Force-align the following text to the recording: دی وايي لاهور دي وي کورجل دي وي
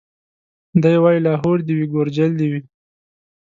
دی 0.81 0.95
وايي 1.03 1.19
لاهور 1.25 1.57
دي 1.67 1.73
وي 1.79 1.85
کورجل 1.93 2.31
دي 2.39 2.47
وي 2.51 2.61